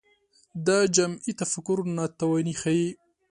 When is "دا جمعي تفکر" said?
0.67-1.77